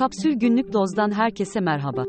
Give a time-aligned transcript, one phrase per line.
[0.00, 2.04] Kapsül Günlük Doz'dan herkese merhaba.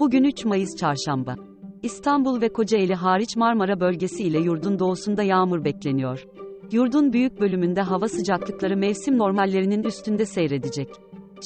[0.00, 1.34] Bugün 3 Mayıs Çarşamba.
[1.82, 6.26] İstanbul ve Kocaeli hariç Marmara bölgesi ile yurdun doğusunda yağmur bekleniyor.
[6.72, 10.88] Yurdun büyük bölümünde hava sıcaklıkları mevsim normallerinin üstünde seyredecek.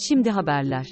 [0.08, 0.90] Şimdi haberler.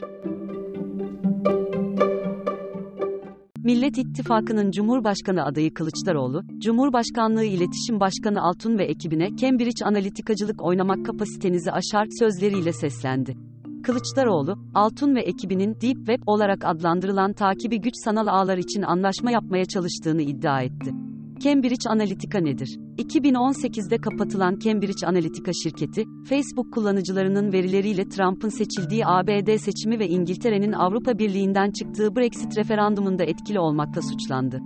[3.64, 11.72] Millet İttifakı'nın Cumhurbaşkanı adayı Kılıçdaroğlu, Cumhurbaşkanlığı İletişim Başkanı Altun ve ekibine Cambridge analitikacılık oynamak kapasitenizi
[11.72, 13.55] aşar sözleriyle seslendi.
[13.86, 19.64] Kılıçdaroğlu, Altun ve ekibinin Deep Web olarak adlandırılan takibi güç sanal ağlar için anlaşma yapmaya
[19.64, 20.94] çalıştığını iddia etti.
[21.40, 22.78] Cambridge Analytica nedir?
[22.98, 31.18] 2018'de kapatılan Cambridge Analytica şirketi, Facebook kullanıcılarının verileriyle Trump'ın seçildiği ABD seçimi ve İngiltere'nin Avrupa
[31.18, 34.60] Birliği'nden çıktığı Brexit referandumunda etkili olmakla suçlandı.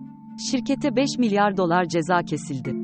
[0.50, 2.79] Şirkete 5 milyar dolar ceza kesildi.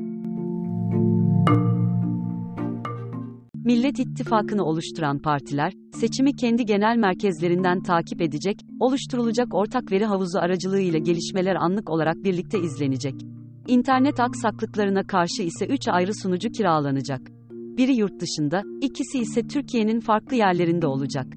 [3.67, 10.99] Millet İttifakı'nı oluşturan partiler, seçimi kendi genel merkezlerinden takip edecek, oluşturulacak ortak veri havuzu aracılığıyla
[10.99, 13.13] gelişmeler anlık olarak birlikte izlenecek.
[13.67, 17.21] İnternet aksaklıklarına karşı ise 3 ayrı sunucu kiralanacak.
[17.51, 21.27] Biri yurt dışında, ikisi ise Türkiye'nin farklı yerlerinde olacak.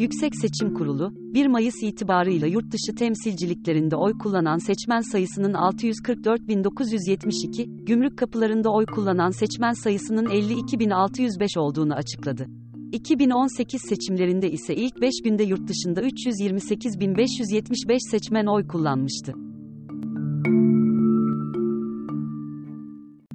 [0.00, 8.18] Yüksek Seçim Kurulu, 1 Mayıs itibarıyla yurt dışı temsilciliklerinde oy kullanan seçmen sayısının 644.972, gümrük
[8.18, 12.46] kapılarında oy kullanan seçmen sayısının 52.605 olduğunu açıkladı.
[12.92, 19.34] 2018 seçimlerinde ise ilk 5 günde yurt dışında 328.575 seçmen oy kullanmıştı.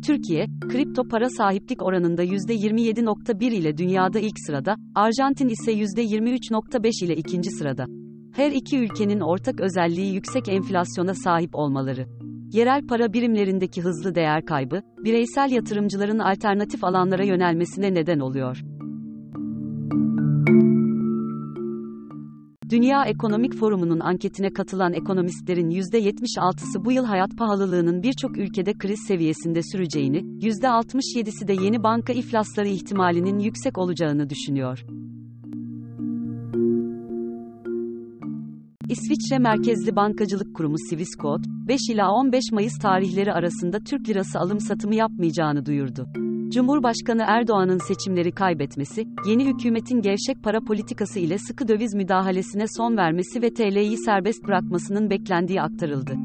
[0.06, 7.52] Türkiye, kripto para sahiplik oranında %27.1 ile dünyada ilk sırada, Arjantin ise %23.5 ile ikinci
[7.52, 7.86] sırada.
[8.36, 12.08] Her iki ülkenin ortak özelliği yüksek enflasyona sahip olmaları.
[12.52, 18.75] Yerel para birimlerindeki hızlı değer kaybı, bireysel yatırımcıların alternatif alanlara yönelmesine neden oluyor.
[22.76, 29.62] Dünya Ekonomik Forumu'nun anketine katılan ekonomistlerin %76'sı bu yıl hayat pahalılığının birçok ülkede kriz seviyesinde
[29.72, 34.86] süreceğini, %67'si de yeni banka iflasları ihtimalinin yüksek olacağını düşünüyor.
[38.90, 44.96] İsviçre merkezli bankacılık kurumu Swissquote, 5 ila 15 Mayıs tarihleri arasında Türk lirası alım satımı
[44.96, 46.07] yapmayacağını duyurdu.
[46.50, 53.41] Cumhurbaşkanı Erdoğan'ın seçimleri kaybetmesi, yeni hükümetin gevşek para politikası ile sıkı döviz müdahalesine son vermesi
[53.41, 56.16] ve TL'yi serbest bırakmasının beklendiği aktarıldı.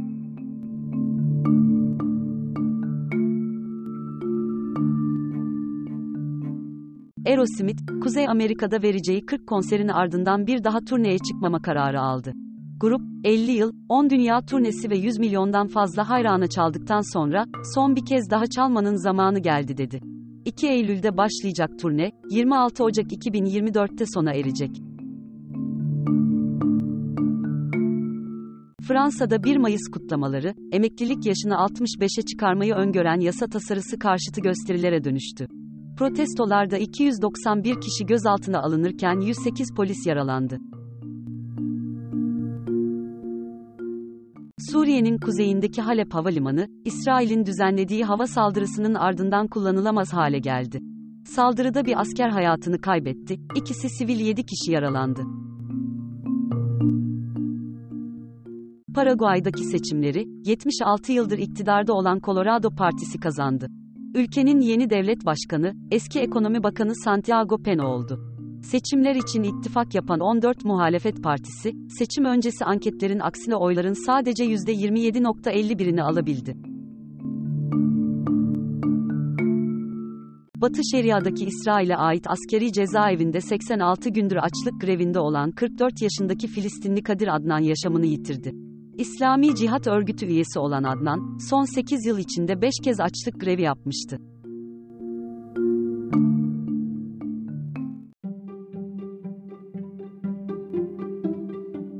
[7.26, 12.32] Aerosmith, Kuzey Amerika'da vereceği 40 konserin ardından bir daha turneye çıkmama kararı aldı.
[12.81, 18.05] Grup, 50 yıl, 10 dünya turnesi ve 100 milyondan fazla hayrana çaldıktan sonra, son bir
[18.05, 20.01] kez daha çalmanın zamanı geldi dedi.
[20.45, 24.71] 2 Eylül'de başlayacak turne, 26 Ocak 2024'te sona erecek.
[28.83, 35.49] Fransa'da 1 Mayıs kutlamaları, emeklilik yaşını 65'e çıkarmayı öngören yasa tasarısı karşıtı gösterilere dönüştü.
[35.99, 40.59] Protestolarda 291 kişi gözaltına alınırken 108 polis yaralandı.
[44.60, 50.81] Suriye'nin kuzeyindeki Halep Havalimanı, İsrail'in düzenlediği hava saldırısının ardından kullanılamaz hale geldi.
[51.25, 55.20] Saldırıda bir asker hayatını kaybetti, ikisi sivil 7 kişi yaralandı.
[58.94, 63.66] Paraguay'daki seçimleri, 76 yıldır iktidarda olan Colorado Partisi kazandı.
[64.15, 68.30] Ülkenin yeni devlet başkanı, eski ekonomi bakanı Santiago Pena oldu.
[68.62, 76.56] Seçimler için ittifak yapan 14 muhalefet partisi, seçim öncesi anketlerin aksine oyların sadece %27.51'ini alabildi.
[80.56, 87.37] Batı Şeria'daki İsrail'e ait askeri cezaevinde 86 gündür açlık grevinde olan 44 yaşındaki Filistinli Kadir
[87.37, 88.53] Adnan yaşamını yitirdi.
[88.99, 94.19] İslami Cihat Örgütü üyesi olan Adnan, son 8 yıl içinde 5 kez açlık grevi yapmıştı.